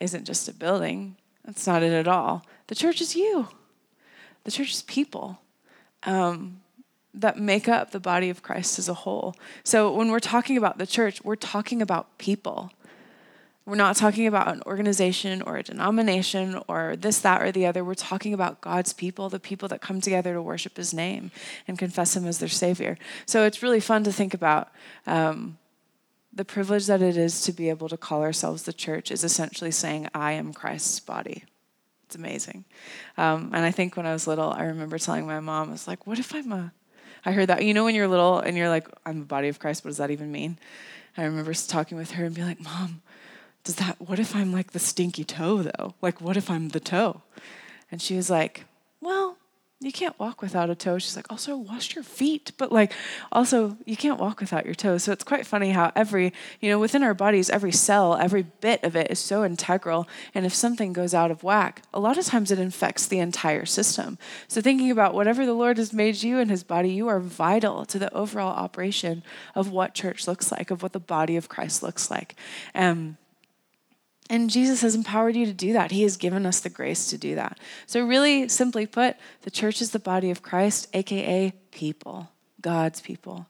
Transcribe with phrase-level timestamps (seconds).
[0.00, 1.16] isn't just a building.
[1.44, 2.44] That's not it at all.
[2.66, 3.48] The church is you.
[4.44, 5.38] The church is people
[6.04, 6.60] um,
[7.14, 9.34] that make up the body of Christ as a whole.
[9.64, 12.70] So when we're talking about the church, we're talking about people.
[13.64, 17.84] We're not talking about an organization or a denomination or this, that, or the other.
[17.84, 21.32] We're talking about God's people, the people that come together to worship His name
[21.66, 22.96] and confess Him as their Savior.
[23.26, 24.68] So it's really fun to think about
[25.06, 25.58] um,
[26.36, 29.70] the privilege that it is to be able to call ourselves the church, is essentially
[29.70, 31.44] saying, I am Christ's body.
[32.04, 32.66] It's amazing.
[33.16, 35.88] Um, and I think when I was little, I remember telling my mom, I was
[35.88, 36.72] like, what if I'm a.
[37.24, 37.64] I heard that.
[37.64, 39.96] You know, when you're little and you're like, I'm the body of Christ, what does
[39.96, 40.58] that even mean?
[41.16, 43.00] I remember talking with her and being like, Mom,
[43.64, 45.94] does that, what if I'm like the stinky toe though?
[46.02, 47.22] Like, what if I'm the toe?
[47.90, 48.64] And she was like,
[49.00, 49.38] well,
[49.78, 50.96] you can't walk without a toe.
[50.96, 52.92] She's like, also wash your feet, but like,
[53.30, 55.04] also you can't walk without your toes.
[55.04, 58.82] So it's quite funny how every, you know, within our bodies, every cell, every bit
[58.84, 60.08] of it is so integral.
[60.34, 63.66] And if something goes out of whack, a lot of times it infects the entire
[63.66, 64.16] system.
[64.48, 67.84] So thinking about whatever the Lord has made you in his body, you are vital
[67.84, 69.22] to the overall operation
[69.54, 72.34] of what church looks like, of what the body of Christ looks like.
[72.74, 73.18] Um,
[74.28, 75.92] and Jesus has empowered you to do that.
[75.92, 77.58] He has given us the grace to do that.
[77.86, 83.46] So, really simply put, the church is the body of Christ, AKA people, God's people.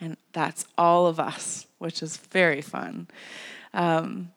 [0.00, 3.08] And that's all of us, which is very fun.
[3.72, 4.30] Um,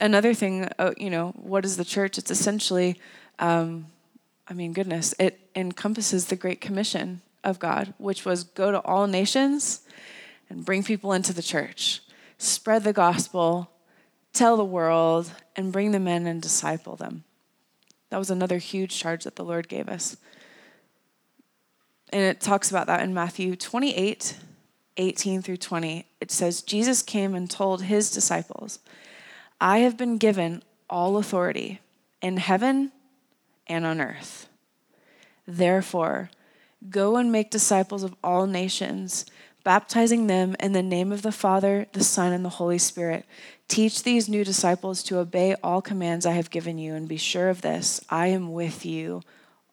[0.00, 2.18] another thing, uh, you know, what is the church?
[2.18, 2.98] It's essentially,
[3.38, 3.86] um,
[4.48, 9.06] I mean, goodness, it encompasses the Great Commission of God, which was go to all
[9.06, 9.82] nations
[10.50, 12.02] and bring people into the church,
[12.38, 13.70] spread the gospel,
[14.32, 17.24] tell the world, and bring them in and disciple them.
[18.10, 20.16] That was another huge charge that the Lord gave us.
[22.12, 24.38] And it talks about that in Matthew 28
[24.98, 26.06] 18 through 20.
[26.20, 28.78] It says, Jesus came and told his disciples,
[29.60, 31.80] I have been given all authority
[32.20, 32.92] in heaven
[33.66, 34.48] and on earth.
[35.46, 36.30] Therefore,
[36.90, 39.24] go and make disciples of all nations,
[39.64, 43.24] baptizing them in the name of the Father, the Son, and the Holy Spirit
[43.72, 47.48] Teach these new disciples to obey all commands I have given you, and be sure
[47.48, 49.22] of this I am with you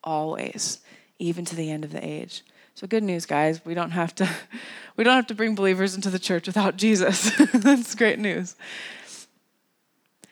[0.02, 0.80] always,
[1.20, 2.44] even to the end of the age.
[2.76, 3.60] So good news, guys.
[3.66, 4.30] We don't have to
[4.96, 7.30] we don't have to bring believers into the church without Jesus.
[7.54, 8.56] That's great news.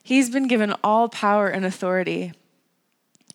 [0.01, 2.31] He's been given all power and authority.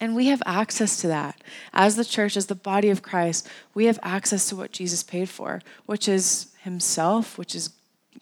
[0.02, 1.40] And we have access to that.
[1.72, 5.28] As the church, as the body of Christ, we have access to what Jesus paid
[5.28, 7.70] for, which is Himself, which is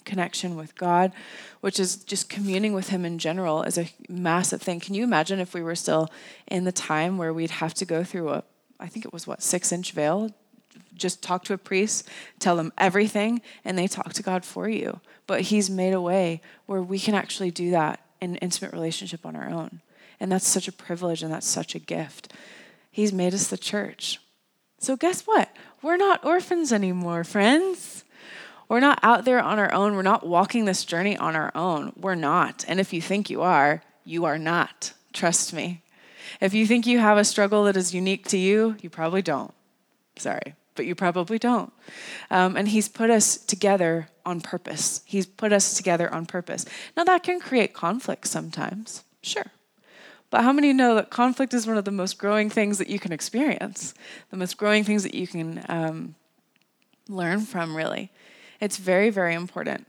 [0.04, 1.10] connection with God,
[1.62, 4.78] which is just communing with Him in general, is a massive thing.
[4.78, 6.10] Can you imagine if we were still
[6.48, 8.44] in the time where we'd have to go through a,
[8.78, 10.34] I think it was what, six inch veil?
[10.92, 12.06] Just talk to a priest,
[12.38, 15.00] tell them everything, and they talk to God for you.
[15.26, 19.34] But He's made a way where we can actually do that in intimate relationship on
[19.34, 19.80] our own.
[20.20, 22.32] And that's such a privilege and that's such a gift.
[22.91, 24.20] He's made us the church.
[24.78, 25.54] So, guess what?
[25.82, 28.04] We're not orphans anymore, friends.
[28.69, 29.97] We're not out there on our own.
[29.97, 31.92] We're not walking this journey on our own.
[31.97, 32.64] We're not.
[32.69, 34.92] And if you think you are, you are not.
[35.12, 35.82] Trust me.
[36.41, 39.52] If you think you have a struggle that is unique to you, you probably don't.
[40.16, 41.72] Sorry, but you probably don't.
[42.31, 45.02] Um, and He's put us together on purpose.
[45.04, 46.64] He's put us together on purpose.
[46.97, 49.47] Now, that can create conflict sometimes, sure.
[50.30, 52.98] But how many know that conflict is one of the most growing things that you
[52.98, 53.94] can experience,
[54.30, 56.14] the most growing things that you can um,
[57.08, 58.10] learn from, really?
[58.60, 59.86] It's very, very important.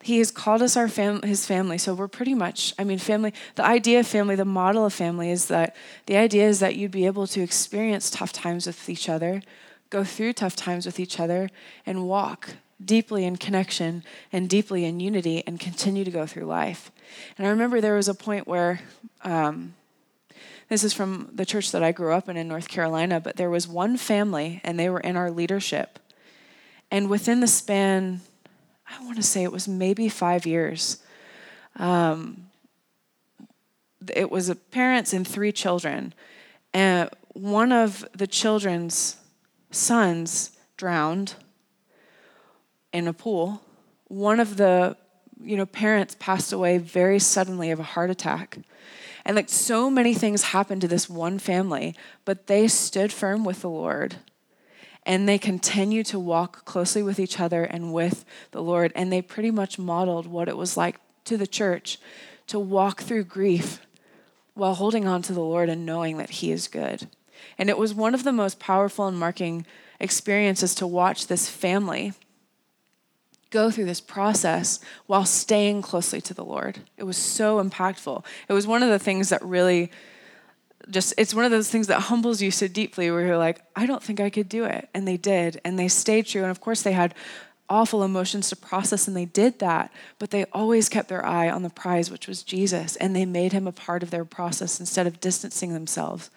[0.00, 3.32] He has called us our fam- his family, so we're pretty much, I mean, family,
[3.54, 5.74] the idea of family, the model of family is that
[6.06, 9.40] the idea is that you'd be able to experience tough times with each other,
[9.88, 11.48] go through tough times with each other,
[11.86, 12.50] and walk
[12.82, 14.02] deeply in connection
[14.32, 16.90] and deeply in unity and continue to go through life.
[17.36, 18.80] And I remember there was a point where,
[19.22, 19.74] um,
[20.68, 23.50] this is from the church that I grew up in in North Carolina, but there
[23.50, 25.98] was one family, and they were in our leadership
[26.94, 28.20] and within the span,
[28.86, 31.02] I want to say it was maybe five years,
[31.74, 32.46] um,
[34.14, 36.14] it was a parents and three children.
[36.72, 39.16] And one of the children's
[39.72, 41.34] sons drowned
[42.94, 43.60] in a pool.
[44.08, 44.96] One of the
[45.42, 48.58] you know parents passed away very suddenly of a heart attack.
[49.26, 53.62] And like so many things happened to this one family, but they stood firm with
[53.62, 54.16] the Lord
[55.06, 58.92] and they continued to walk closely with each other and with the Lord.
[58.94, 61.98] And they pretty much modeled what it was like to the church
[62.46, 63.80] to walk through grief
[64.54, 67.08] while holding on to the Lord and knowing that He is good.
[67.58, 69.66] And it was one of the most powerful and marking
[70.00, 72.12] experiences to watch this family
[73.54, 76.80] go through this process while staying closely to the Lord.
[76.96, 78.24] It was so impactful.
[78.48, 79.92] It was one of the things that really
[80.90, 83.86] just it's one of those things that humbles you so deeply where you're like, I
[83.86, 84.88] don't think I could do it.
[84.92, 85.60] And they did.
[85.64, 86.42] And they stayed true.
[86.42, 87.14] And of course they had
[87.70, 91.62] awful emotions to process and they did that, but they always kept their eye on
[91.62, 95.06] the prize, which was Jesus, and they made him a part of their process instead
[95.06, 96.28] of distancing themselves.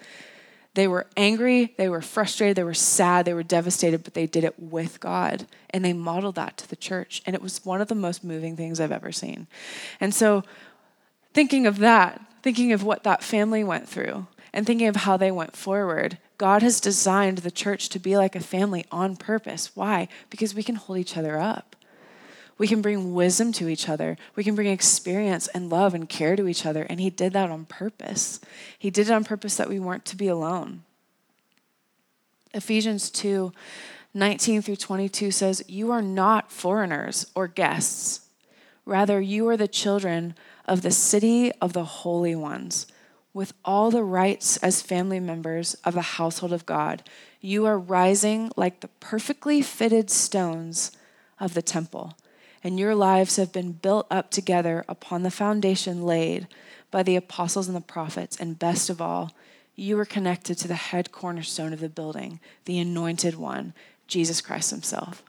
[0.78, 4.44] They were angry, they were frustrated, they were sad, they were devastated, but they did
[4.44, 5.48] it with God.
[5.72, 7.24] And they modeled that to the church.
[7.26, 9.48] And it was one of the most moving things I've ever seen.
[10.00, 10.44] And so,
[11.34, 15.32] thinking of that, thinking of what that family went through, and thinking of how they
[15.32, 19.72] went forward, God has designed the church to be like a family on purpose.
[19.74, 20.08] Why?
[20.30, 21.76] Because we can hold each other up.
[22.58, 24.18] We can bring wisdom to each other.
[24.36, 26.84] We can bring experience and love and care to each other.
[26.84, 28.40] And He did that on purpose.
[28.78, 30.84] He did it on purpose that we weren't to be alone.
[32.54, 33.54] Ephesians 2
[34.14, 38.22] 19 through 22 says, You are not foreigners or guests.
[38.84, 40.34] Rather, you are the children
[40.66, 42.88] of the city of the holy ones,
[43.34, 47.04] with all the rights as family members of the household of God.
[47.42, 50.92] You are rising like the perfectly fitted stones
[51.40, 52.18] of the temple
[52.64, 56.48] and your lives have been built up together upon the foundation laid
[56.92, 58.38] by the apostles and the prophets.
[58.38, 59.32] And best of all,
[59.76, 63.74] you are connected to the head cornerstone of the building, the anointed one,
[64.08, 65.24] Jesus Christ Himself.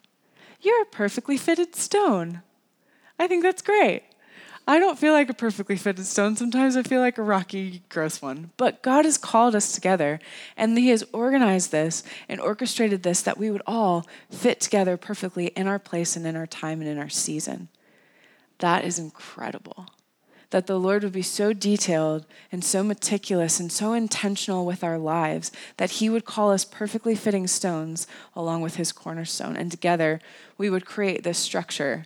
[0.60, 2.42] You're a perfectly fitted stone.
[3.18, 4.02] I think that's great.
[4.68, 6.36] I don't feel like a perfectly fitted stone.
[6.36, 8.50] Sometimes I feel like a rocky, gross one.
[8.58, 10.20] But God has called us together,
[10.58, 15.46] and He has organized this and orchestrated this that we would all fit together perfectly
[15.56, 17.68] in our place and in our time and in our season.
[18.58, 19.86] That is incredible.
[20.50, 24.98] That the Lord would be so detailed and so meticulous and so intentional with our
[24.98, 28.06] lives that He would call us perfectly fitting stones
[28.36, 29.56] along with His cornerstone.
[29.56, 30.20] And together
[30.58, 32.04] we would create this structure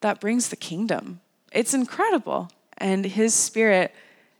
[0.00, 1.20] that brings the kingdom.
[1.52, 2.50] It's incredible.
[2.76, 3.94] And his spirit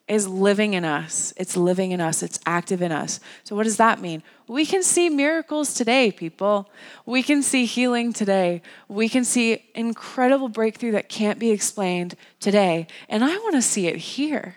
[0.07, 1.35] is living in us.
[1.37, 2.23] It's living in us.
[2.23, 3.21] It's active in us.
[3.45, 4.23] So, what does that mean?
[4.47, 6.71] We can see miracles today, people.
[7.05, 8.63] We can see healing today.
[8.89, 12.87] We can see incredible breakthrough that can't be explained today.
[13.09, 14.57] And I want to see it here.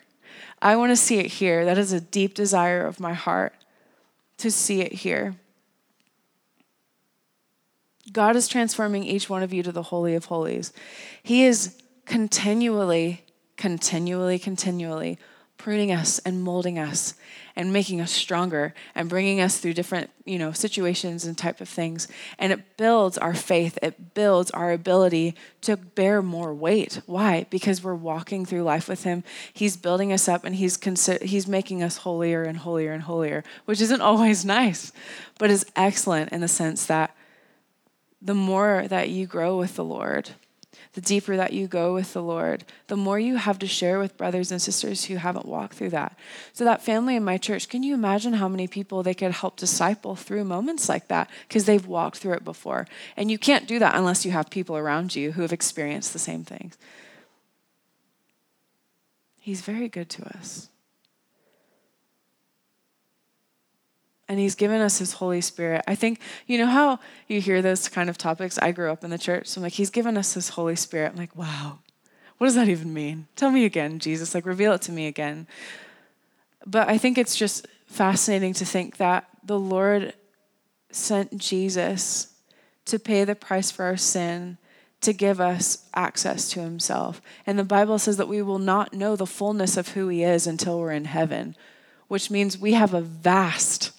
[0.61, 1.65] I want to see it here.
[1.65, 3.53] That is a deep desire of my heart
[4.37, 5.35] to see it here.
[8.11, 10.73] God is transforming each one of you to the Holy of Holies.
[11.23, 13.23] He is continually,
[13.57, 15.17] continually, continually
[15.57, 17.13] pruning us and molding us
[17.55, 21.69] and making us stronger and bringing us through different you know situations and type of
[21.69, 22.07] things.
[22.39, 23.77] And it builds our faith.
[23.83, 27.01] It builds our ability to bear more weight.
[27.05, 27.45] Why?
[27.51, 29.23] Because we're walking through life with him.
[29.53, 33.43] He's building us up and he's consi- he's making us holier and holier and holier
[33.65, 34.91] which isn't always nice
[35.37, 37.15] but is excellent in the sense that
[38.21, 40.31] the more that you grow with the Lord,
[40.93, 44.17] the deeper that you go with the Lord, the more you have to share with
[44.17, 46.17] brothers and sisters who haven't walked through that.
[46.53, 49.57] So, that family in my church, can you imagine how many people they could help
[49.57, 52.87] disciple through moments like that because they've walked through it before?
[53.15, 56.19] And you can't do that unless you have people around you who have experienced the
[56.19, 56.77] same things.
[59.39, 60.69] He's very good to us.
[64.31, 65.83] And he's given us his holy spirit.
[65.89, 68.57] I think you know how you hear those kind of topics?
[68.59, 71.11] I grew up in the church so i'm like he's given us his holy spirit.
[71.11, 71.79] I'm like wow.
[72.37, 73.27] What does that even mean?
[73.35, 74.33] Tell me again jesus.
[74.33, 75.47] Like reveal it to me again.
[76.65, 80.13] But i think it's just fascinating to think that the lord
[80.91, 82.33] sent jesus
[82.85, 84.57] to pay the price for our sin
[85.01, 87.21] to give us access to himself.
[87.45, 90.47] And the bible says that we will not know the fullness of who he is
[90.47, 91.57] until we're in heaven
[92.07, 93.91] which means we have a vast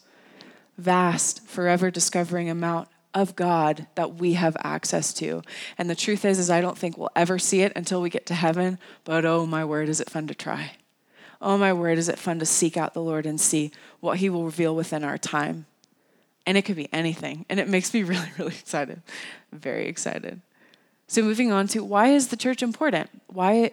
[0.78, 5.42] vast, forever discovering amount of God that we have access to.
[5.76, 8.26] And the truth is is I don't think we'll ever see it until we get
[8.26, 10.72] to heaven, but oh my word is it fun to try.
[11.40, 14.30] Oh my word is it fun to seek out the Lord and see what he
[14.30, 15.66] will reveal within our time.
[16.46, 19.02] And it could be anything, and it makes me really really excited.
[19.52, 20.40] Very excited.
[21.06, 23.10] So moving on to why is the church important?
[23.26, 23.72] Why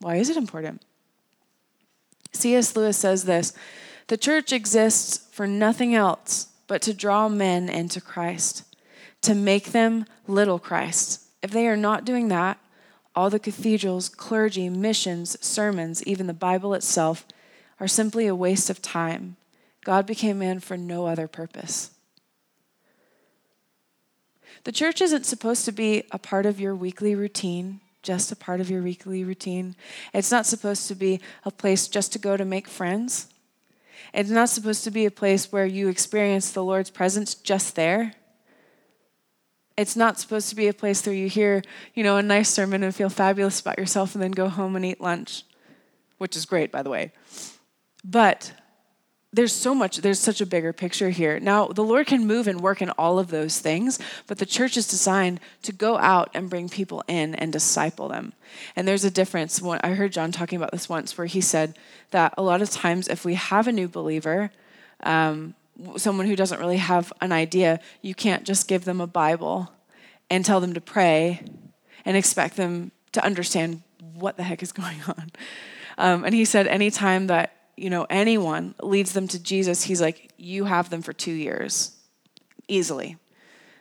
[0.00, 0.82] why is it important?
[2.32, 2.74] C.S.
[2.74, 3.52] Lewis says this
[4.12, 8.62] the church exists for nothing else but to draw men into Christ,
[9.22, 11.22] to make them little Christ.
[11.42, 12.58] If they are not doing that,
[13.16, 17.24] all the cathedrals, clergy, missions, sermons, even the Bible itself
[17.80, 19.36] are simply a waste of time.
[19.82, 21.92] God became man for no other purpose.
[24.64, 28.60] The church isn't supposed to be a part of your weekly routine, just a part
[28.60, 29.74] of your weekly routine.
[30.12, 33.31] It's not supposed to be a place just to go to make friends.
[34.12, 38.14] It's not supposed to be a place where you experience the Lord's presence just there.
[39.76, 41.62] It's not supposed to be a place where you hear,
[41.94, 44.84] you know, a nice sermon and feel fabulous about yourself and then go home and
[44.84, 45.44] eat lunch,
[46.18, 47.12] which is great, by the way.
[48.04, 48.52] But
[49.32, 51.40] there's so much, there's such a bigger picture here.
[51.40, 54.76] Now, the Lord can move and work in all of those things, but the church
[54.76, 58.34] is designed to go out and bring people in and disciple them.
[58.76, 59.62] And there's a difference.
[59.62, 61.78] when I heard John talking about this once, where he said
[62.10, 64.50] that a lot of times if we have a new believer,
[65.02, 65.54] um,
[65.96, 69.72] someone who doesn't really have an idea, you can't just give them a Bible
[70.28, 71.40] and tell them to pray
[72.04, 73.82] and expect them to understand
[74.14, 75.32] what the heck is going on.
[75.96, 80.30] Um, and he said, anytime that you know, anyone leads them to Jesus, he's like,
[80.36, 81.96] you have them for two years,
[82.68, 83.16] easily.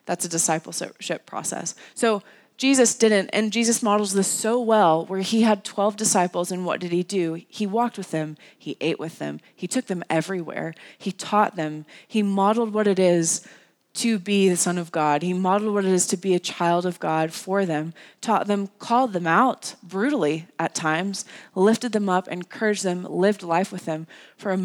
[0.08, 1.76] That's a discipleship process.
[1.94, 2.24] So
[2.58, 6.80] Jesus didn't, and Jesus models this so well, where he had 12 disciples, and what
[6.80, 7.42] did he do?
[7.48, 11.86] He walked with them, he ate with them, he took them everywhere, he taught them,
[12.08, 13.48] he modeled what it is
[13.94, 15.22] to be the Son of God.
[15.22, 18.70] He modeled what it is to be a child of God for them, taught them,
[18.80, 24.08] called them out brutally at times, lifted them up, encouraged them, lived life with them
[24.38, 24.58] for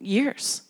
[0.00, 0.62] years.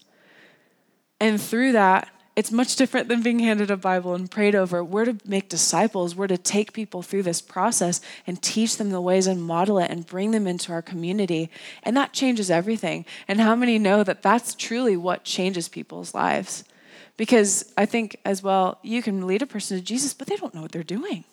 [1.20, 4.84] And through that, it's much different than being handed a Bible and prayed over.
[4.84, 6.14] We're to make disciples.
[6.14, 9.90] We're to take people through this process and teach them the ways and model it
[9.90, 11.50] and bring them into our community.
[11.82, 13.06] And that changes everything.
[13.26, 16.62] And how many know that that's truly what changes people's lives?
[17.18, 20.54] Because I think as well, you can lead a person to Jesus, but they don't
[20.54, 21.24] know what they're doing.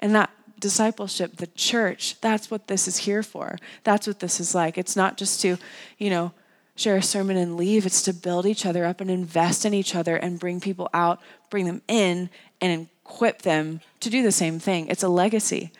[0.00, 3.58] And that discipleship, the church, that's what this is here for.
[3.84, 4.78] That's what this is like.
[4.78, 5.58] It's not just to,
[5.98, 6.32] you know,
[6.76, 9.94] share a sermon and leave, it's to build each other up and invest in each
[9.94, 14.58] other and bring people out, bring them in, and equip them to do the same
[14.58, 14.88] thing.
[14.88, 15.72] It's a legacy.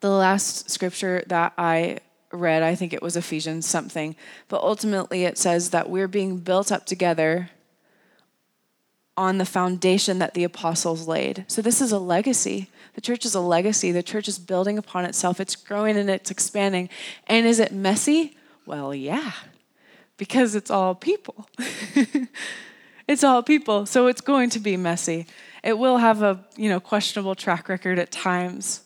[0.00, 1.98] The last scripture that I
[2.32, 4.16] read, I think it was Ephesians something,
[4.48, 7.50] but ultimately it says that we're being built up together
[9.16, 11.44] on the foundation that the apostles laid.
[11.46, 12.68] So this is a legacy.
[12.94, 13.92] The church is a legacy.
[13.92, 15.40] The church is building upon itself.
[15.40, 16.88] It's growing and it's expanding.
[17.26, 18.36] And is it messy?
[18.64, 19.32] Well, yeah,
[20.16, 21.48] because it's all people.
[23.08, 23.86] it's all people.
[23.86, 25.26] So it's going to be messy.
[25.62, 28.82] It will have a, you know, questionable track record at times.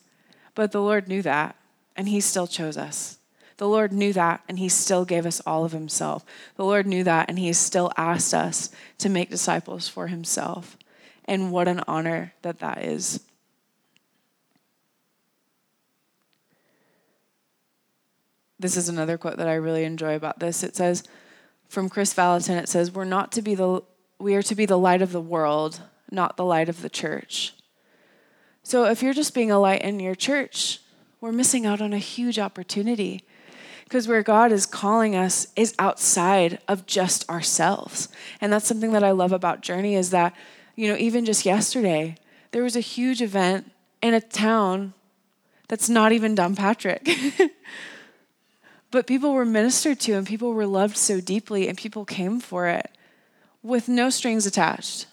[0.54, 1.56] But the Lord knew that,
[1.96, 3.15] and he still chose us.
[3.58, 6.24] The Lord knew that, and He still gave us all of Himself.
[6.56, 10.76] The Lord knew that, and He still asked us to make disciples for Himself.
[11.24, 13.20] And what an honor that that is.
[18.58, 20.62] This is another quote that I really enjoy about this.
[20.62, 21.04] It says,
[21.68, 23.82] from Kris Vallotton, it says, We're not to be the,
[24.18, 27.54] we are to be the light of the world, not the light of the church.
[28.62, 30.80] So if you're just being a light in your church,
[31.20, 33.24] we're missing out on a huge opportunity
[33.86, 38.08] because where God is calling us is outside of just ourselves.
[38.40, 40.34] And that's something that I love about Journey is that,
[40.74, 42.16] you know, even just yesterday,
[42.50, 43.70] there was a huge event
[44.02, 44.92] in a town
[45.68, 47.08] that's not even Patrick,
[48.90, 52.66] but people were ministered to and people were loved so deeply and people came for
[52.66, 52.90] it
[53.62, 55.06] with no strings attached.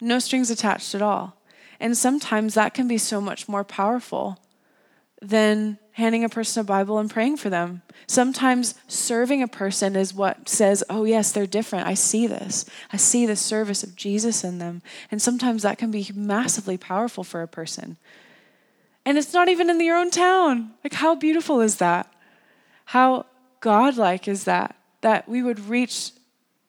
[0.00, 1.36] No strings attached at all.
[1.78, 4.38] And sometimes that can be so much more powerful
[5.20, 7.82] than handing a person a Bible and praying for them.
[8.06, 11.86] Sometimes serving a person is what says, oh, yes, they're different.
[11.86, 12.64] I see this.
[12.92, 14.82] I see the service of Jesus in them.
[15.10, 17.98] And sometimes that can be massively powerful for a person.
[19.04, 20.72] And it's not even in your own town.
[20.82, 22.12] Like, how beautiful is that?
[22.86, 23.26] How
[23.60, 24.76] godlike is that?
[25.02, 26.12] That we would reach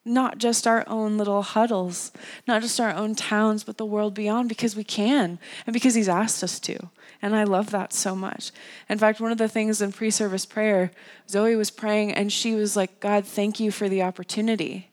[0.04, 2.12] not just our own little huddles,
[2.48, 6.10] not just our own towns, but the world beyond because we can and because He's
[6.10, 6.90] asked us to.
[7.22, 8.52] And I love that so much.
[8.90, 10.92] In fact, one of the things in pre service prayer,
[11.30, 14.90] Zoe was praying and she was like, God, thank you for the opportunity.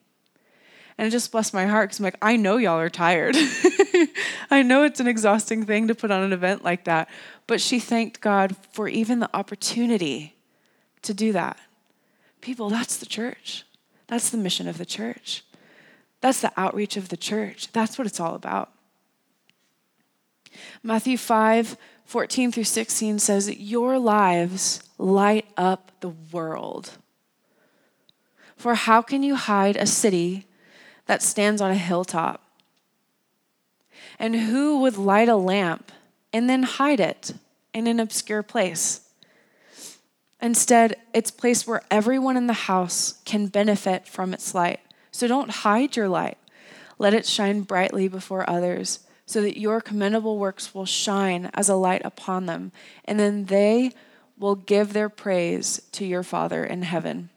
[0.97, 3.35] And it just blessed my heart because I'm like, I know y'all are tired.
[4.51, 7.09] I know it's an exhausting thing to put on an event like that.
[7.47, 10.35] But she thanked God for even the opportunity
[11.03, 11.57] to do that.
[12.41, 13.63] People, that's the church.
[14.07, 15.45] That's the mission of the church.
[16.21, 17.71] That's the outreach of the church.
[17.71, 18.71] That's what it's all about.
[20.83, 21.77] Matthew 5
[22.09, 26.97] 14 through 16 says, that Your lives light up the world.
[28.57, 30.47] For how can you hide a city
[31.05, 32.43] that stands on a hilltop?
[34.17, 35.91] And who would light a lamp
[36.33, 37.33] and then hide it
[37.75, 39.01] in an obscure place?
[40.41, 44.79] Instead, it's placed where everyone in the house can benefit from its light.
[45.11, 46.39] So don't hide your light.
[46.97, 51.75] Let it shine brightly before others, so that your commendable works will shine as a
[51.75, 52.71] light upon them,
[53.05, 53.91] and then they
[54.39, 57.29] will give their praise to your Father in heaven.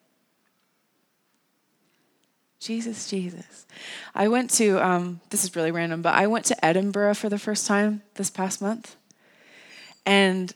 [2.59, 3.67] Jesus, Jesus.
[4.15, 7.39] I went to, um, this is really random, but I went to Edinburgh for the
[7.39, 8.97] first time this past month.
[10.07, 10.51] And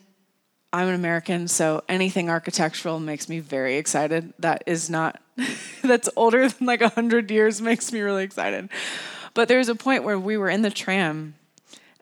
[0.72, 4.32] I'm an American, so anything architectural makes me very excited.
[4.38, 5.20] That is not,
[5.82, 8.70] that's older than like 100 years, makes me really excited.
[9.36, 11.34] But there was a point where we were in the tram,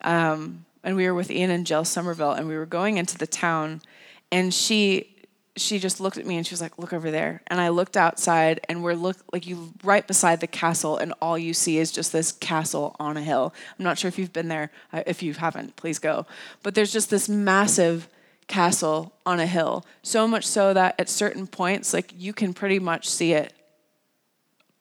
[0.02, 3.26] um, and we were with Ian and Jill Somerville, and we were going into the
[3.26, 3.82] town,
[4.30, 5.10] and she
[5.56, 7.96] she just looked at me and she was like, "Look over there." And I looked
[7.96, 11.90] outside, and we're look like you right beside the castle, and all you see is
[11.90, 13.52] just this castle on a hill.
[13.76, 14.70] I'm not sure if you've been there.
[14.92, 16.26] If you haven't, please go.
[16.62, 18.08] But there's just this massive
[18.46, 22.78] castle on a hill, so much so that at certain points, like you can pretty
[22.78, 23.52] much see it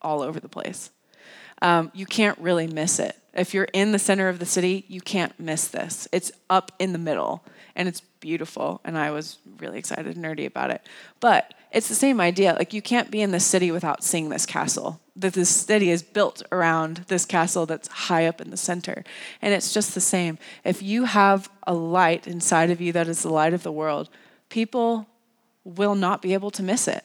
[0.03, 0.91] all over the place.
[1.63, 3.17] Um, you can't really miss it.
[3.34, 6.08] If you're in the center of the city, you can't miss this.
[6.12, 7.43] It's up in the middle,
[7.75, 10.82] and it's beautiful and I was really excited and nerdy about it.
[11.20, 12.53] But it's the same idea.
[12.53, 15.01] Like you can't be in the city without seeing this castle.
[15.17, 19.03] That this city is built around this castle that's high up in the center.
[19.41, 20.38] And it's just the same.
[20.63, 24.10] If you have a light inside of you that is the light of the world,
[24.48, 25.05] people
[25.65, 27.03] will not be able to miss it.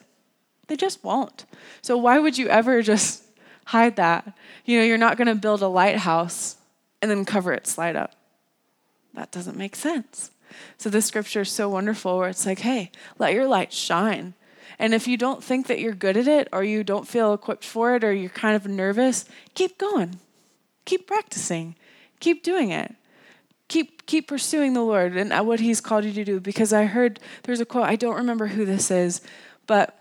[0.68, 1.46] They just won't.
[1.82, 3.24] So why would you ever just
[3.68, 4.32] hide that?
[4.64, 6.56] You know, you're not going to build a lighthouse
[7.02, 8.14] and then cover it, slide up.
[9.12, 10.30] That doesn't make sense.
[10.78, 14.32] So this scripture is so wonderful where it's like, hey, let your light shine.
[14.78, 17.64] And if you don't think that you're good at it or you don't feel equipped
[17.64, 20.18] for it or you're kind of nervous, keep going.
[20.86, 21.74] Keep practicing.
[22.20, 22.94] Keep doing it.
[23.68, 27.20] Keep keep pursuing the Lord and what he's called you to do because I heard
[27.42, 29.20] there's a quote, I don't remember who this is,
[29.66, 29.97] but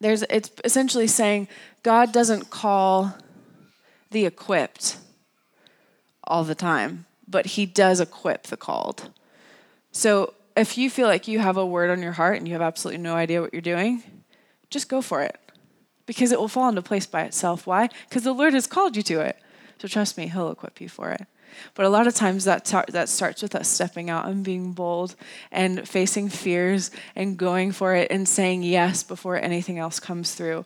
[0.00, 1.48] there's it's essentially saying
[1.82, 3.14] God doesn't call
[4.10, 4.98] the equipped
[6.24, 9.10] all the time but he does equip the called.
[9.92, 12.62] So if you feel like you have a word on your heart and you have
[12.62, 14.02] absolutely no idea what you're doing,
[14.70, 15.38] just go for it
[16.06, 17.66] because it will fall into place by itself.
[17.66, 17.90] Why?
[18.08, 19.38] Because the Lord has called you to it.
[19.78, 21.26] So trust me, He'll equip you for it.
[21.74, 25.16] But a lot of times that, that starts with us stepping out and being bold
[25.50, 30.64] and facing fears and going for it and saying yes before anything else comes through.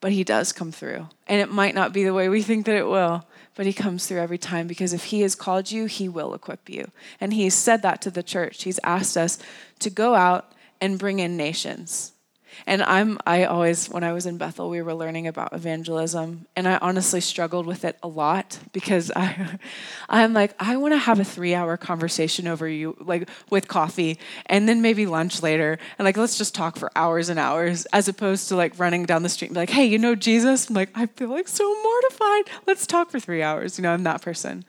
[0.00, 1.08] But He does come through.
[1.26, 4.06] And it might not be the way we think that it will, but he comes
[4.06, 6.90] through every time because if he has called you, he will equip you.
[7.20, 8.64] And he's said that to the church.
[8.64, 9.38] He's asked us
[9.80, 12.12] to go out and bring in nations.
[12.66, 16.46] And I'm I always when I was in Bethel we were learning about evangelism.
[16.56, 19.58] And I honestly struggled with it a lot because I
[20.08, 24.68] I'm like I want to have a 3-hour conversation over you like with coffee and
[24.68, 25.78] then maybe lunch later.
[25.98, 29.22] And like let's just talk for hours and hours as opposed to like running down
[29.22, 30.68] the street and be like hey you know Jesus?
[30.68, 32.44] I'm like I feel like so mortified.
[32.66, 33.78] Let's talk for 3 hours.
[33.78, 34.64] You know I'm that person.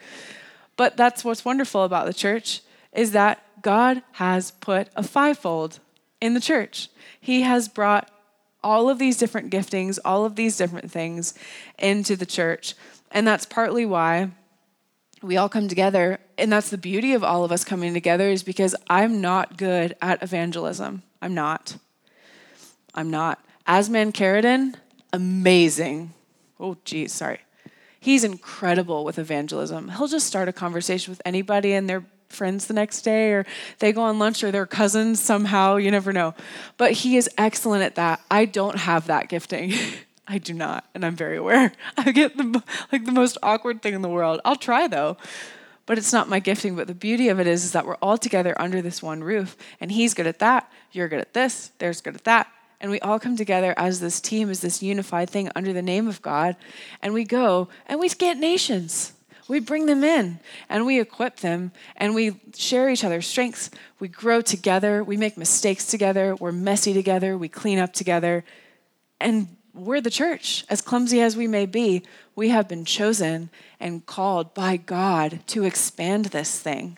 [0.75, 5.79] But that's what's wonderful about the church is that God has put a fivefold
[6.21, 6.89] in the church.
[7.23, 8.11] He has brought
[8.61, 11.33] all of these different giftings, all of these different things
[11.79, 12.75] into the church.
[13.11, 14.31] And that's partly why
[15.21, 16.19] we all come together.
[16.37, 19.95] And that's the beauty of all of us coming together, is because I'm not good
[20.01, 21.01] at evangelism.
[21.21, 21.77] I'm not.
[22.93, 23.39] I'm not.
[23.65, 24.75] Asman Carradine,
[25.13, 26.13] amazing.
[26.59, 27.39] Oh, geez, sorry.
[28.01, 29.87] He's incredible with evangelism.
[29.87, 32.03] He'll just start a conversation with anybody, and they're
[32.33, 33.45] friends the next day or
[33.79, 36.33] they go on lunch or they're cousins somehow, you never know.
[36.77, 38.21] But he is excellent at that.
[38.29, 39.73] I don't have that gifting.
[40.27, 41.73] I do not, and I'm very aware.
[41.97, 44.39] I get the like the most awkward thing in the world.
[44.45, 45.17] I'll try though.
[45.85, 48.17] But it's not my gifting, but the beauty of it is, is that we're all
[48.17, 51.99] together under this one roof and he's good at that, you're good at this, there's
[51.99, 52.47] good at that,
[52.79, 56.07] and we all come together as this team, as this unified thing under the name
[56.07, 56.55] of God,
[57.01, 59.13] and we go and we get nations.
[59.47, 63.69] We bring them in and we equip them and we share each other's strengths.
[63.99, 65.03] We grow together.
[65.03, 66.35] We make mistakes together.
[66.35, 67.37] We're messy together.
[67.37, 68.43] We clean up together.
[69.19, 70.65] And we're the church.
[70.69, 72.03] As clumsy as we may be,
[72.35, 76.97] we have been chosen and called by God to expand this thing.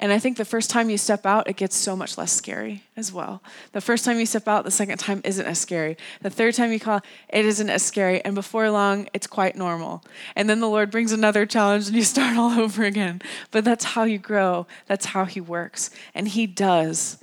[0.00, 2.82] And I think the first time you step out, it gets so much less scary
[2.96, 3.42] as well.
[3.72, 5.98] The first time you step out, the second time isn't as scary.
[6.22, 8.24] The third time you call, it isn't as scary.
[8.24, 10.02] And before long, it's quite normal.
[10.34, 13.20] And then the Lord brings another challenge and you start all over again.
[13.50, 15.90] But that's how you grow, that's how He works.
[16.14, 17.22] And He does.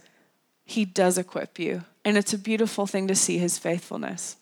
[0.63, 1.83] He does equip you.
[2.05, 4.37] And it's a beautiful thing to see His faithfulness.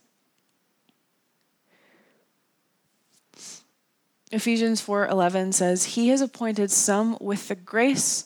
[4.35, 8.25] Ephesians 4:11 says, "He has appointed some with the grace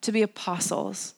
[0.00, 1.12] to be apostles,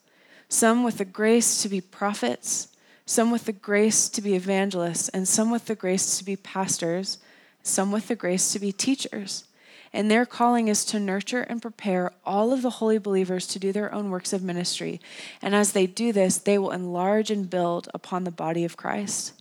[0.48, 2.66] some with the grace to be prophets,
[3.06, 7.18] some with the grace to be evangelists, and some with the grace to be pastors,
[7.62, 9.44] some with the grace to be teachers."
[9.92, 13.70] and their calling is to nurture and prepare all of the holy believers to do
[13.70, 15.00] their own works of ministry.
[15.40, 19.40] And as they do this, they will enlarge and build upon the body of Christ.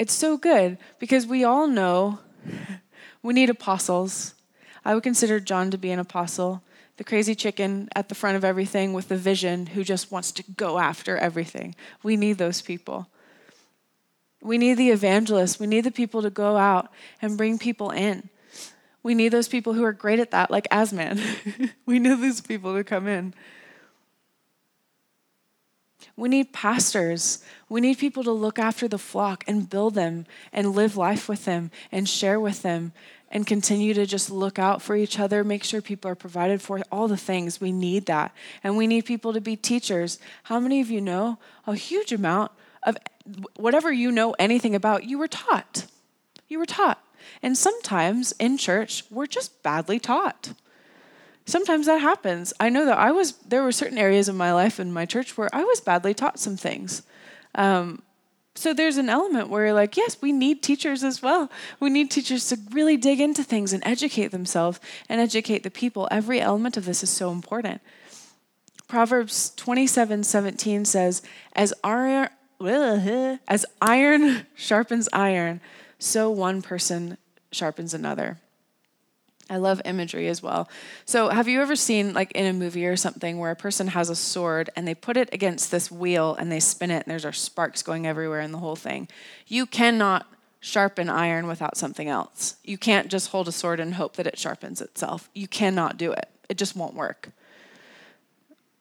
[0.00, 2.18] It's so good because we all know
[3.26, 4.34] we need apostles.
[4.84, 6.62] I would consider John to be an apostle,
[6.96, 10.44] the crazy chicken at the front of everything with the vision who just wants to
[10.56, 11.74] go after everything.
[12.04, 13.08] We need those people.
[14.40, 15.58] We need the evangelists.
[15.58, 18.28] We need the people to go out and bring people in.
[19.02, 21.20] We need those people who are great at that, like Asman.
[21.86, 23.34] we need those people to come in.
[26.16, 27.44] We need pastors.
[27.68, 31.44] We need people to look after the flock and build them and live life with
[31.44, 32.92] them and share with them
[33.30, 36.80] and continue to just look out for each other, make sure people are provided for,
[36.92, 37.60] all the things.
[37.60, 38.34] We need that.
[38.62, 40.18] And we need people to be teachers.
[40.44, 42.52] How many of you know a huge amount
[42.84, 42.96] of
[43.56, 45.86] whatever you know anything about, you were taught?
[46.48, 47.02] You were taught.
[47.42, 50.52] And sometimes in church, we're just badly taught.
[51.44, 52.52] Sometimes that happens.
[52.58, 55.36] I know that I was, there were certain areas of my life in my church
[55.36, 57.02] where I was badly taught some things.
[57.54, 58.02] Um,
[58.56, 61.50] so there's an element where you're like, yes, we need teachers as well.
[61.78, 66.08] We need teachers to really dig into things and educate themselves and educate the people.
[66.10, 67.82] Every element of this is so important.
[68.88, 71.22] Proverbs 27 17 says,
[71.54, 72.30] As iron,
[73.48, 75.60] as iron sharpens iron,
[75.98, 77.18] so one person
[77.52, 78.38] sharpens another.
[79.48, 80.68] I love imagery as well.
[81.04, 84.10] So, have you ever seen, like in a movie or something, where a person has
[84.10, 87.38] a sword and they put it against this wheel and they spin it and there's
[87.38, 89.08] sparks going everywhere in the whole thing?
[89.46, 90.26] You cannot
[90.58, 92.56] sharpen iron without something else.
[92.64, 95.30] You can't just hold a sword and hope that it sharpens itself.
[95.32, 97.30] You cannot do it, it just won't work.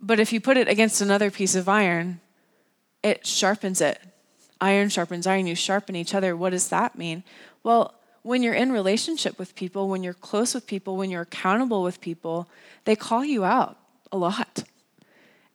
[0.02, 2.22] But if you put it against another piece of iron,
[3.04, 4.00] it sharpens it.
[4.60, 5.48] Iron sharpens iron.
[5.48, 6.36] You sharpen each other.
[6.36, 7.24] What does that mean?
[7.62, 7.94] Well,
[8.26, 12.02] when you're in relationship with people, when you're close with people, when you're accountable with
[12.02, 12.50] people,
[12.86, 13.78] they call you out
[14.12, 14.64] a lot.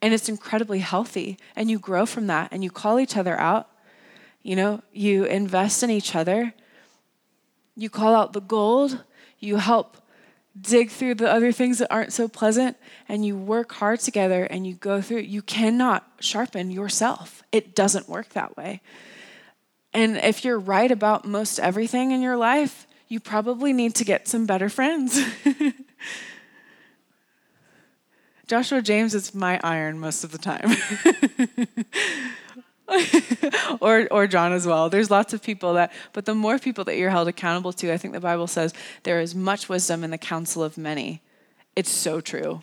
[0.01, 1.37] And it's incredibly healthy.
[1.57, 3.69] And you grow from that and you call each other out.
[4.45, 6.55] You know, you invest in each other.
[7.75, 9.03] You call out the gold.
[9.41, 9.97] You help
[10.59, 12.77] dig through the other things that aren't so pleasant.
[13.09, 15.23] And you work hard together and you go through.
[15.23, 18.81] You cannot sharpen yourself, it doesn't work that way.
[19.93, 24.29] And if you're right about most everything in your life, you probably need to get
[24.29, 25.21] some better friends.
[28.47, 30.77] Joshua James is my iron most of the time.
[33.81, 34.91] or or John as well.
[34.91, 37.97] There's lots of people that but the more people that you're held accountable to, I
[37.97, 38.75] think the Bible says
[39.05, 41.23] there is much wisdom in the counsel of many.
[41.77, 42.63] It's so true.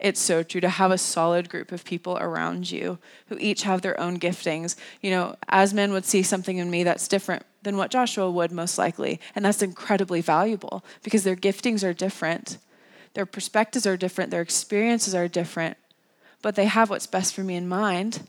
[0.00, 3.82] It's so true to have a solid group of people around you who each have
[3.82, 4.74] their own giftings.
[5.02, 8.78] You know, Asman would see something in me that's different than what Joshua would most
[8.78, 9.20] likely.
[9.34, 12.56] And that's incredibly valuable because their giftings are different,
[13.12, 15.76] their perspectives are different, their experiences are different,
[16.40, 18.26] but they have what's best for me in mind.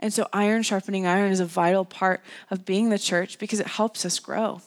[0.00, 3.66] And so, iron sharpening iron is a vital part of being the church because it
[3.66, 4.62] helps us grow.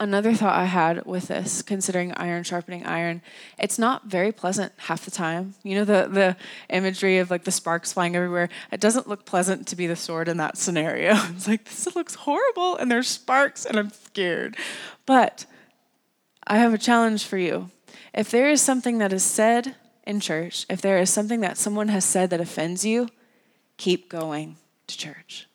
[0.00, 3.22] Another thought I had with this, considering iron sharpening iron,
[3.58, 5.54] it's not very pleasant half the time.
[5.62, 6.36] You know the the
[6.70, 8.48] imagery of like the sparks flying everywhere.
[8.70, 11.14] It doesn't look pleasant to be the sword in that scenario.
[11.38, 14.56] It's like this looks horrible, and there's sparks, and I'm scared.
[15.06, 15.46] But
[16.46, 17.70] I have a challenge for you.
[18.14, 21.88] If there is something that is said in church, if there is something that someone
[21.88, 23.08] has said that offends you,
[23.76, 24.56] keep going
[24.86, 25.46] to church.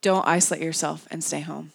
[0.00, 1.72] Don't isolate yourself and stay home.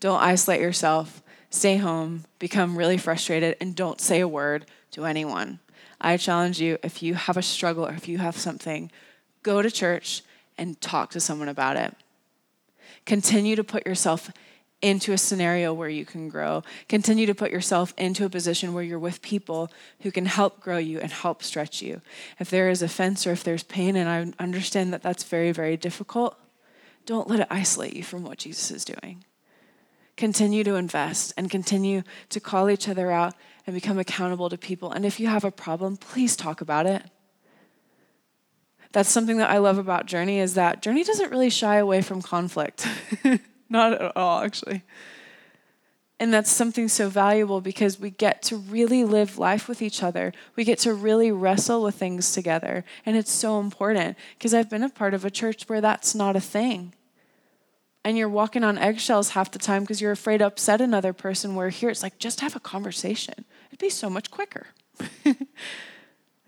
[0.00, 1.22] Don't isolate yourself.
[1.50, 5.60] Stay home, become really frustrated, and don't say a word to anyone.
[6.00, 8.90] I challenge you if you have a struggle or if you have something,
[9.42, 10.22] go to church
[10.56, 11.94] and talk to someone about it.
[13.04, 14.30] Continue to put yourself
[14.80, 16.62] into a scenario where you can grow.
[16.88, 20.78] Continue to put yourself into a position where you're with people who can help grow
[20.78, 22.00] you and help stretch you.
[22.38, 25.76] If there is offense or if there's pain, and I understand that that's very, very
[25.76, 26.38] difficult,
[27.04, 29.24] don't let it isolate you from what Jesus is doing
[30.20, 33.34] continue to invest and continue to call each other out
[33.66, 34.92] and become accountable to people.
[34.92, 37.02] And if you have a problem, please talk about it.
[38.92, 42.20] That's something that I love about Journey is that Journey doesn't really shy away from
[42.20, 42.86] conflict.
[43.70, 44.82] Not at all, actually.
[46.18, 50.34] And that's something so valuable because we get to really live life with each other.
[50.54, 52.84] We get to really wrestle with things together.
[53.06, 56.36] And it's so important because I've been a part of a church where that's not
[56.36, 56.92] a thing
[58.04, 61.54] and you're walking on eggshells half the time because you're afraid to upset another person.
[61.54, 63.44] Where here it's like, just have a conversation.
[63.68, 64.68] It'd be so much quicker.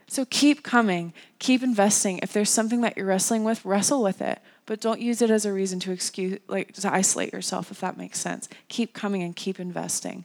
[0.08, 2.18] so keep coming, keep investing.
[2.22, 5.44] If there's something that you're wrestling with, wrestle with it, but don't use it as
[5.44, 8.48] a reason to excuse like to isolate yourself if that makes sense.
[8.68, 10.24] Keep coming and keep investing.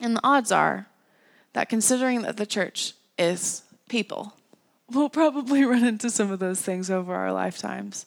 [0.00, 0.88] And the odds are
[1.54, 4.34] that considering that the church is people,
[4.90, 8.06] we'll probably run into some of those things over our lifetimes.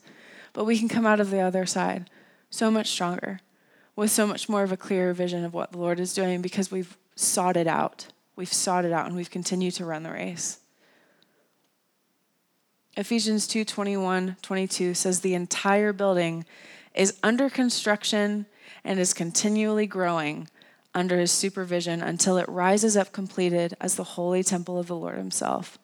[0.53, 2.09] But we can come out of the other side
[2.49, 3.39] so much stronger,
[3.95, 6.71] with so much more of a clearer vision of what the Lord is doing because
[6.71, 8.07] we've sought it out.
[8.35, 10.59] We've sought it out and we've continued to run the race.
[12.97, 16.45] Ephesians 2 21, 22 says the entire building
[16.93, 18.45] is under construction
[18.83, 20.49] and is continually growing
[20.93, 25.17] under his supervision until it rises up completed as the holy temple of the Lord
[25.17, 25.77] himself.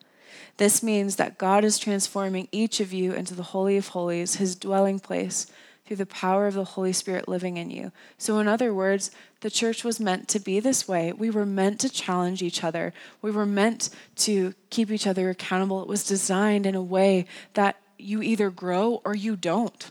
[0.58, 4.56] This means that God is transforming each of you into the Holy of Holies, his
[4.56, 5.48] dwelling place,
[5.86, 7.92] through the power of the Holy Spirit living in you.
[8.18, 11.14] So, in other words, the church was meant to be this way.
[11.14, 15.82] We were meant to challenge each other, we were meant to keep each other accountable.
[15.82, 19.90] It was designed in a way that you either grow or you don't.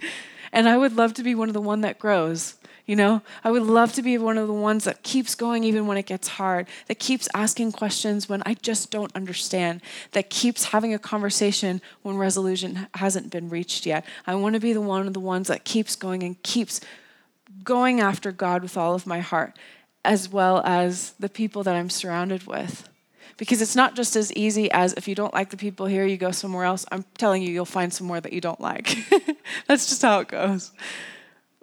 [0.52, 2.54] and I would love to be one of the one that grows.
[2.88, 5.86] You know, I would love to be one of the ones that keeps going even
[5.86, 10.64] when it gets hard, that keeps asking questions when I just don't understand, that keeps
[10.64, 14.06] having a conversation when resolution hasn't been reached yet.
[14.26, 16.80] I want to be the one of the ones that keeps going and keeps
[17.62, 19.58] going after God with all of my heart,
[20.02, 22.88] as well as the people that I'm surrounded with.
[23.36, 26.16] Because it's not just as easy as if you don't like the people here, you
[26.16, 26.86] go somewhere else.
[26.90, 28.96] I'm telling you, you'll find somewhere that you don't like.
[29.66, 30.72] That's just how it goes.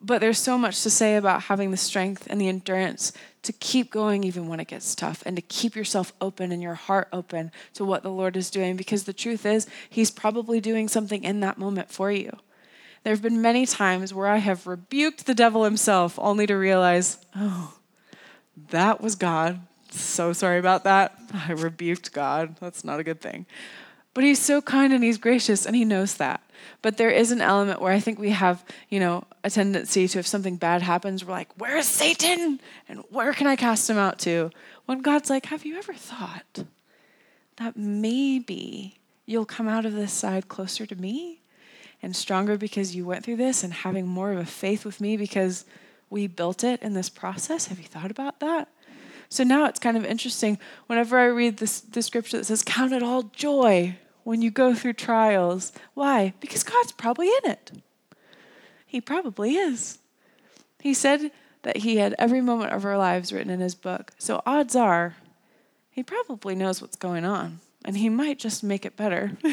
[0.05, 3.89] But there's so much to say about having the strength and the endurance to keep
[3.89, 7.51] going even when it gets tough and to keep yourself open and your heart open
[7.73, 11.39] to what the Lord is doing because the truth is, He's probably doing something in
[11.39, 12.37] that moment for you.
[13.03, 17.17] There have been many times where I have rebuked the devil himself only to realize,
[17.35, 17.73] oh,
[18.69, 19.59] that was God.
[19.89, 21.17] So sorry about that.
[21.33, 22.57] I rebuked God.
[22.59, 23.47] That's not a good thing.
[24.15, 26.41] But he's so kind and he's gracious and he knows that.
[26.81, 30.19] But there is an element where I think we have, you know, a tendency to
[30.19, 32.61] if something bad happens, we're like, where is Satan?
[32.87, 34.51] And where can I cast him out to?
[34.85, 36.63] When God's like, have you ever thought
[37.57, 41.41] that maybe you'll come out of this side closer to me
[42.01, 45.17] and stronger because you went through this and having more of a faith with me
[45.17, 45.65] because
[46.09, 47.67] we built it in this process?
[47.67, 48.69] Have you thought about that?
[49.27, 52.93] So now it's kind of interesting whenever I read this, the scripture that says, Count
[52.93, 55.71] it all joy when you go through trials.
[55.93, 56.33] Why?
[56.41, 57.71] Because God's probably in it.
[58.85, 59.99] He probably is.
[60.81, 64.11] He said that He had every moment of our lives written in His book.
[64.17, 65.15] So odds are,
[65.91, 69.37] He probably knows what's going on, and He might just make it better.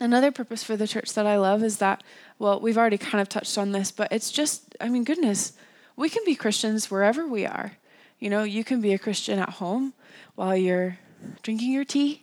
[0.00, 2.04] Another purpose for the church that I love is that,
[2.38, 5.52] well, we've already kind of touched on this, but it's just, I mean, goodness,
[5.96, 7.72] we can be Christians wherever we are.
[8.20, 9.94] You know, you can be a Christian at home
[10.36, 10.98] while you're
[11.42, 12.22] drinking your tea.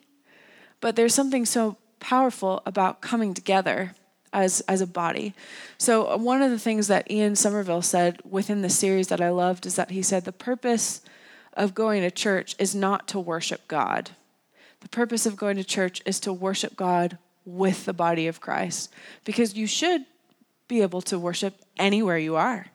[0.82, 3.94] But there's something so powerful about coming together
[4.32, 5.34] as as a body.
[5.78, 9.30] So uh, one of the things that Ian Somerville said within the series that I
[9.30, 11.02] loved is that he said the purpose
[11.54, 14.12] of going to church is not to worship God.
[14.82, 18.94] The purpose of going to church is to worship God with the body of Christ
[19.26, 20.06] because you should
[20.68, 22.68] be able to worship anywhere you are.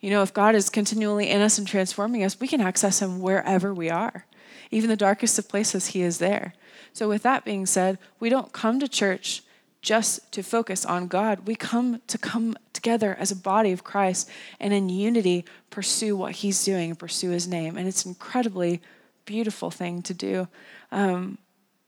[0.00, 3.20] You know, if God is continually in us and transforming us, we can access him
[3.20, 4.26] wherever we are.
[4.72, 6.54] Even the darkest of places, He is there.
[6.92, 9.42] So, with that being said, we don't come to church
[9.82, 11.46] just to focus on God.
[11.46, 16.32] We come to come together as a body of Christ and in unity pursue what
[16.32, 17.76] He's doing and pursue His name.
[17.76, 18.80] And it's an incredibly
[19.26, 20.48] beautiful thing to do
[20.90, 21.38] um,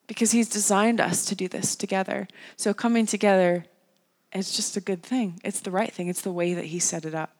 [0.06, 2.28] because He's designed us to do this together.
[2.56, 3.64] So, coming together
[4.34, 5.40] is just a good thing.
[5.42, 7.34] It's the right thing, it's the way that He set it up.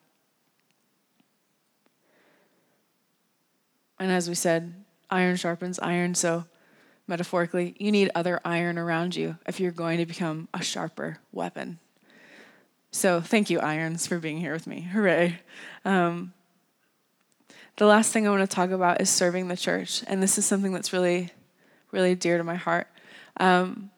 [3.99, 4.84] And as we said,
[5.15, 6.15] iron sharpens iron.
[6.15, 6.45] So,
[7.07, 11.79] metaphorically, you need other iron around you if you're going to become a sharper weapon.
[12.91, 14.81] So, thank you, irons, for being here with me.
[14.81, 15.41] Hooray.
[15.85, 16.33] Um,
[17.77, 20.05] the last thing I want to talk about is serving the church.
[20.07, 21.31] And this is something that's really,
[21.93, 22.89] really dear to my heart.
[23.39, 23.91] Um,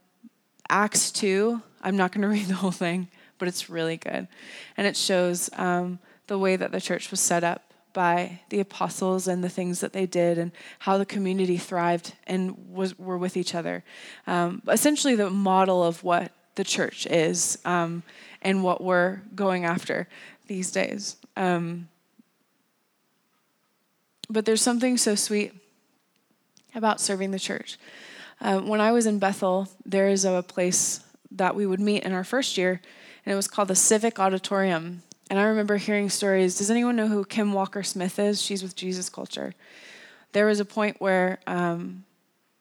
[0.68, 4.28] Acts 2, I'm not going to read the whole thing, but it's really good.
[4.76, 9.26] And it shows um, the way that the church was set up by the apostles
[9.26, 13.38] and the things that they did and how the community thrived and was were with
[13.38, 13.82] each other.
[14.26, 18.02] Um, essentially, the model of what the church is um,
[18.42, 20.08] and what we're going after
[20.46, 21.16] these days.
[21.38, 21.88] Um,
[24.28, 25.54] but there's something so sweet
[26.74, 27.78] about serving the church.
[28.42, 32.12] Uh, when I was in Bethel, there is a place that we would meet in
[32.12, 32.82] our first year,
[33.24, 35.02] and it was called the Civic Auditorium.
[35.28, 36.56] And I remember hearing stories.
[36.58, 38.40] Does anyone know who Kim Walker Smith is?
[38.40, 39.54] She's with Jesus Culture.
[40.32, 42.04] There was a point where um,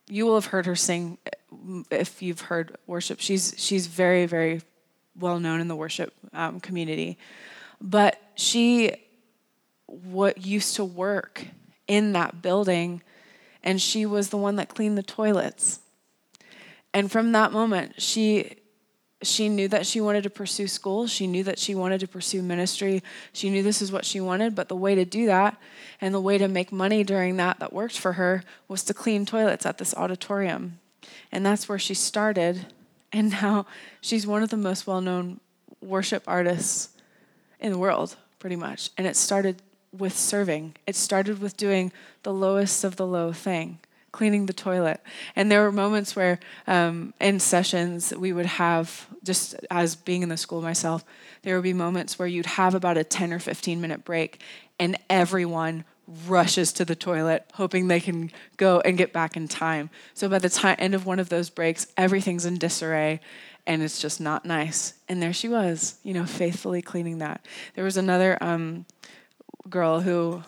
[0.08, 1.18] you will have heard her sing
[1.92, 3.20] if you've heard worship.
[3.20, 4.62] She's she's very very
[5.18, 7.18] well known in the worship um, community,
[7.80, 8.94] but she
[9.86, 11.46] what used to work
[11.88, 13.02] in that building,
[13.64, 15.80] and she was the one that cleaned the toilets.
[16.94, 18.56] And from that moment, she
[19.22, 21.08] she knew that she wanted to pursue school.
[21.08, 23.02] She knew that she wanted to pursue ministry.
[23.34, 25.58] She knew this is what she wanted, but the way to do that
[26.02, 29.26] and the way to make money during that that worked for her was to clean
[29.26, 30.80] toilets at this auditorium.
[31.32, 32.68] And that's where she started.
[33.14, 33.66] And now
[34.02, 35.40] she's one of the most well known
[35.82, 36.90] worship artists
[37.60, 38.90] in the world, pretty much.
[38.98, 39.62] And it started
[39.98, 41.92] with serving, it started with doing
[42.24, 43.80] the lowest of the low thing
[44.16, 45.02] cleaning the toilet.
[45.36, 50.30] And there were moments where, um, in sessions, we would have, just as being in
[50.30, 51.04] the school myself,
[51.42, 54.42] there would be moments where you'd have about a 10 or 15 minute break,
[54.80, 55.84] and everyone
[56.28, 59.90] rushes to the toilet, hoping they can go and get back in time.
[60.14, 63.20] So by the time end of one of those breaks, everything's in disarray
[63.68, 64.94] and it's just not nice.
[65.10, 67.44] And there she was, you know, faithfully cleaning that.
[67.74, 68.86] There was another um,
[69.68, 70.44] girl who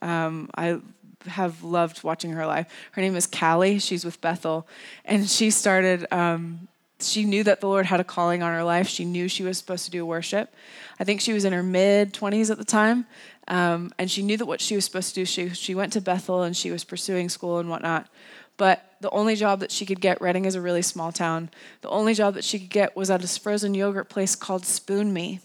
[0.00, 0.78] um, I
[1.26, 2.66] have loved watching her life.
[2.92, 3.78] Her name is Callie.
[3.78, 4.66] She's with Bethel,
[5.04, 6.06] and she started.
[6.12, 6.68] Um,
[7.00, 8.88] she knew that the Lord had a calling on her life.
[8.88, 10.54] She knew she was supposed to do worship.
[10.98, 13.06] I think she was in her mid 20s at the time,
[13.48, 15.24] um, and she knew that what she was supposed to do.
[15.24, 18.08] She she went to Bethel and she was pursuing school and whatnot.
[18.56, 21.50] But the only job that she could get, Redding is a really small town.
[21.82, 25.12] The only job that she could get was at a frozen yogurt place called Spoon
[25.12, 25.40] Me.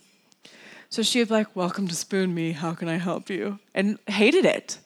[0.90, 2.54] So she would be like, "Welcome to Spoon Me.
[2.54, 4.78] How can I help you?" And hated it.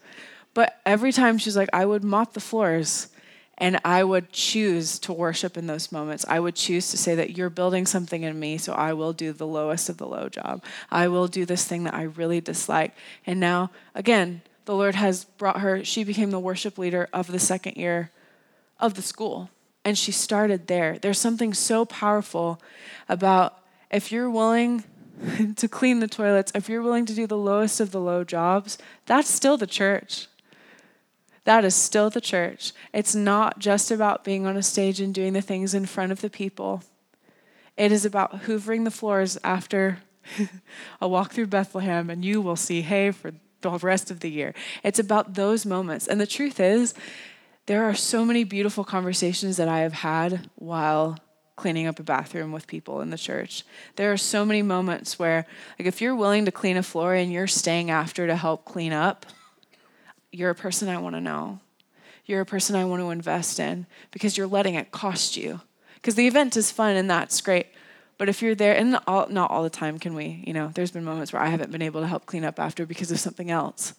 [0.56, 3.10] But every time she's like, I would mop the floors
[3.58, 6.26] and I would choose to worship in those moments.
[6.28, 9.32] I would choose to say that you're building something in me, so I will do
[9.32, 10.64] the lowest of the low job.
[10.90, 12.94] I will do this thing that I really dislike.
[13.26, 17.40] And now, again, the Lord has brought her, she became the worship leader of the
[17.40, 18.12] second year
[18.80, 19.50] of the school.
[19.84, 20.98] And she started there.
[20.98, 22.62] There's something so powerful
[23.08, 23.60] about
[23.92, 24.84] if you're willing
[25.56, 28.78] to clean the toilets, if you're willing to do the lowest of the low jobs,
[29.06, 30.28] that's still the church.
[31.46, 32.74] That is still the church.
[32.94, 36.22] It's not just about being on a stage and doing the things in front of
[36.22, 36.84] the people.
[37.78, 40.00] It is about hoovering the floors after
[41.02, 43.32] a walk through Bethlehem, and you will see hay for
[43.62, 44.54] the rest of the year.
[44.84, 46.08] It's about those moments.
[46.08, 46.94] And the truth is,
[47.68, 51.18] there are so many beautiful conversations that I have had while
[51.56, 53.64] cleaning up a bathroom with people in the church.
[53.96, 55.46] There are so many moments where,
[55.80, 58.94] like, if you're willing to clean a floor and you're staying after to help clean
[58.94, 59.26] up,
[60.36, 61.60] you're a person I want to know.
[62.26, 65.62] You're a person I want to invest in because you're letting it cost you.
[65.96, 67.68] Because the event is fun and that's great.
[68.18, 70.92] But if you're there, and all, not all the time can we, you know, there's
[70.92, 73.52] been moments where I haven't been able to help clean up after because of something
[73.52, 73.94] else.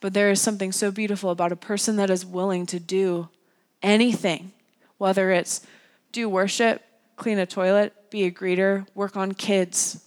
[0.00, 3.28] But there is something so beautiful about a person that is willing to do
[3.82, 4.52] anything,
[4.98, 5.66] whether it's
[6.12, 6.82] do worship,
[7.16, 10.04] clean a toilet, be a greeter, work on kids,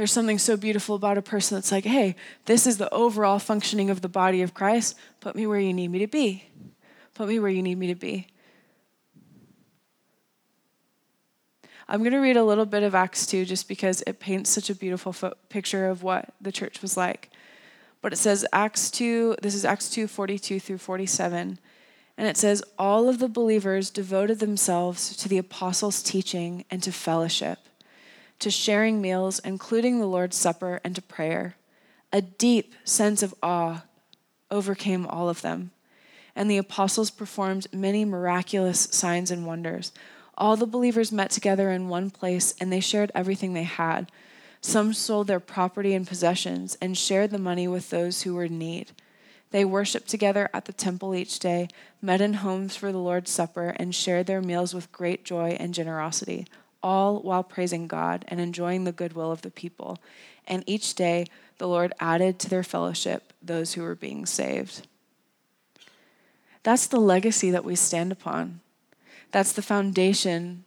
[0.00, 3.90] there's something so beautiful about a person that's like, hey, this is the overall functioning
[3.90, 4.96] of the body of Christ.
[5.20, 6.46] Put me where you need me to be.
[7.12, 8.26] Put me where you need me to be.
[11.86, 14.70] I'm going to read a little bit of Acts 2 just because it paints such
[14.70, 17.28] a beautiful fo- picture of what the church was like.
[18.00, 21.58] But it says, Acts 2, this is Acts 2 42 through 47.
[22.16, 26.90] And it says, All of the believers devoted themselves to the apostles' teaching and to
[26.90, 27.58] fellowship
[28.40, 31.54] to sharing meals, including the Lord's Supper, and to prayer.
[32.12, 33.84] A deep sense of awe
[34.50, 35.70] overcame all of them.
[36.34, 39.92] And the apostles performed many miraculous signs and wonders.
[40.36, 44.10] All the believers met together in one place, and they shared everything they had.
[44.62, 48.58] Some sold their property and possessions and shared the money with those who were in
[48.58, 48.92] need.
[49.50, 51.68] They worshiped together at the temple each day,
[52.00, 55.74] met in homes for the Lord's Supper, and shared their meals with great joy and
[55.74, 56.46] generosity
[56.82, 59.98] all while praising God and enjoying the goodwill of the people.
[60.46, 61.26] And each day
[61.58, 64.86] the Lord added to their fellowship those who were being saved.
[66.62, 68.60] That's the legacy that we stand upon.
[69.30, 70.64] That's the foundation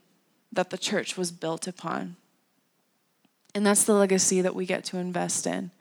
[0.52, 2.15] that the church was built upon.
[3.56, 5.71] And that's the legacy that we get to invest in.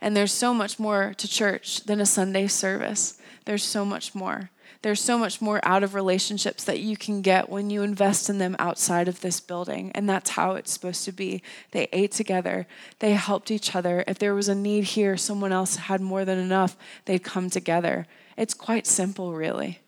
[0.00, 3.18] And there's so much more to church than a Sunday service.
[3.44, 4.50] There's so much more.
[4.82, 8.38] There's so much more out of relationships that you can get when you invest in
[8.38, 9.92] them outside of this building.
[9.94, 11.40] And that's how it's supposed to be.
[11.70, 12.66] They ate together,
[12.98, 14.02] they helped each other.
[14.08, 18.06] If there was a need here, someone else had more than enough, they'd come together.
[18.36, 19.78] It's quite simple, really.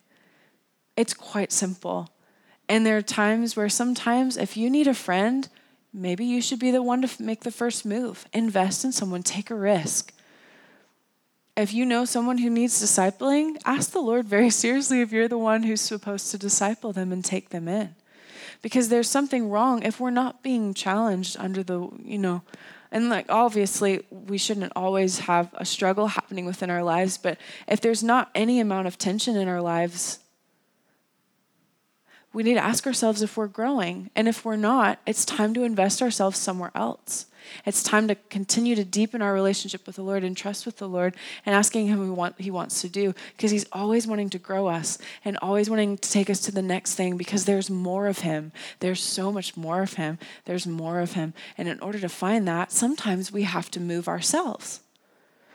[0.95, 2.09] It's quite simple.
[2.69, 5.47] And there are times where sometimes if you need a friend,
[5.93, 8.25] maybe you should be the one to make the first move.
[8.33, 10.13] Invest in someone, take a risk.
[11.55, 15.37] If you know someone who needs discipling, ask the Lord very seriously if you're the
[15.37, 17.95] one who's supposed to disciple them and take them in.
[18.61, 22.41] Because there's something wrong if we're not being challenged under the, you know,
[22.91, 27.37] and like obviously we shouldn't always have a struggle happening within our lives, but
[27.67, 30.19] if there's not any amount of tension in our lives,
[32.35, 34.09] we need to ask ourselves if we're growing.
[34.13, 37.27] And if we're not, it's time to invest ourselves somewhere else.
[37.65, 40.89] It's time to continue to deepen our relationship with the Lord and trust with the
[40.89, 41.15] Lord
[41.45, 44.97] and asking Him what He wants to do because He's always wanting to grow us
[45.23, 48.51] and always wanting to take us to the next thing because there's more of Him.
[48.81, 50.19] There's so much more of Him.
[50.43, 51.33] There's more of Him.
[51.57, 54.81] And in order to find that, sometimes we have to move ourselves.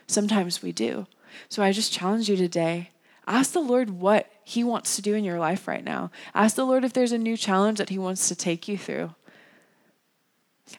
[0.07, 1.07] Sometimes we do.
[1.51, 2.89] So I just challenge you today
[3.31, 6.11] ask the Lord what He wants to do in your life right now.
[6.35, 9.15] Ask the Lord if there's a new challenge that He wants to take you through.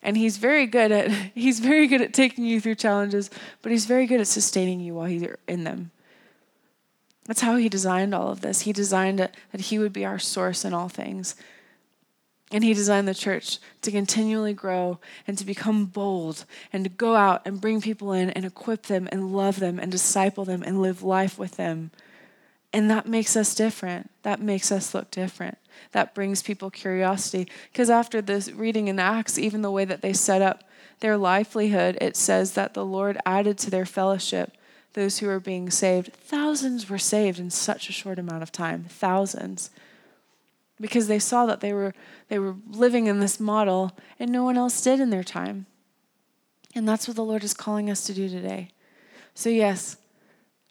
[0.01, 3.29] And he's very good at he's very good at taking you through challenges,
[3.61, 5.91] but he's very good at sustaining you while you're in them.
[7.25, 8.61] That's how he designed all of this.
[8.61, 11.35] He designed it that he would be our source in all things.
[12.51, 16.43] And he designed the church to continually grow and to become bold
[16.73, 19.89] and to go out and bring people in and equip them and love them and
[19.89, 21.91] disciple them and live life with them.
[22.73, 24.09] And that makes us different.
[24.23, 25.57] That makes us look different
[25.91, 27.47] that brings people curiosity.
[27.71, 30.63] Because after this reading in Acts, even the way that they set up
[30.99, 34.55] their livelihood, it says that the Lord added to their fellowship
[34.93, 36.13] those who were being saved.
[36.13, 38.85] Thousands were saved in such a short amount of time.
[38.89, 39.69] Thousands.
[40.79, 41.93] Because they saw that they were
[42.27, 45.65] they were living in this model and no one else did in their time.
[46.75, 48.69] And that's what the Lord is calling us to do today.
[49.33, 49.97] So yes,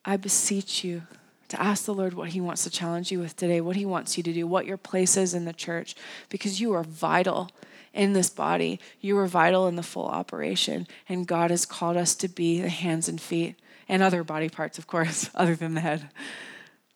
[0.04, 1.02] I beseech you
[1.50, 4.16] to ask the Lord what He wants to challenge you with today, what He wants
[4.16, 5.94] you to do, what your place is in the church,
[6.28, 7.50] because you are vital
[7.92, 8.80] in this body.
[9.00, 12.68] You are vital in the full operation, and God has called us to be the
[12.68, 13.56] hands and feet
[13.88, 16.08] and other body parts, of course, other than the head,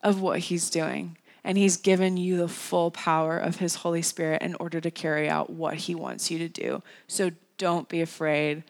[0.02, 1.16] of what He's doing.
[1.42, 5.28] And He's given you the full power of His Holy Spirit in order to carry
[5.28, 6.82] out what He wants you to do.
[7.09, 8.62] So don't be afraid.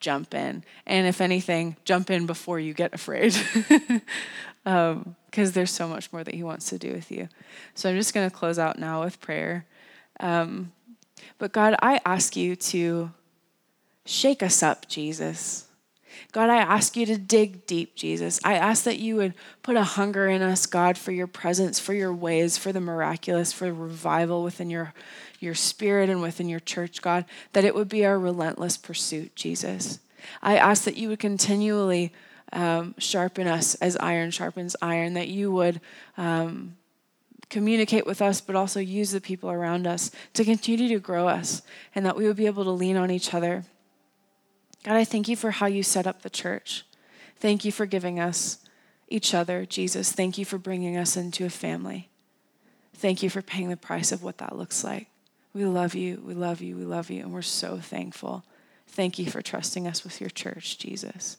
[0.00, 0.64] Jump in.
[0.86, 3.36] And if anything, jump in before you get afraid.
[4.66, 7.28] um, because there's so much more that He wants to do with you.
[7.74, 9.66] So I'm just going to close out now with prayer.
[10.18, 10.72] Um,
[11.38, 13.12] but God, I ask you to
[14.04, 15.66] shake us up, Jesus.
[16.32, 18.40] God, I ask you to dig deep, Jesus.
[18.44, 21.94] I ask that you would put a hunger in us, God, for your presence, for
[21.94, 24.92] your ways, for the miraculous, for revival within your,
[25.38, 30.00] your spirit and within your church, God, that it would be our relentless pursuit, Jesus.
[30.42, 32.12] I ask that you would continually
[32.52, 35.80] um, sharpen us as iron sharpens iron, that you would
[36.16, 36.76] um,
[37.48, 41.62] communicate with us, but also use the people around us to continue to grow us,
[41.94, 43.64] and that we would be able to lean on each other.
[44.84, 46.84] God, I thank you for how you set up the church.
[47.36, 48.58] Thank you for giving us
[49.08, 50.12] each other, Jesus.
[50.12, 52.08] Thank you for bringing us into a family.
[52.94, 55.08] Thank you for paying the price of what that looks like.
[55.52, 58.44] We love you, we love you, we love you, and we're so thankful.
[58.86, 61.38] Thank you for trusting us with your church, Jesus.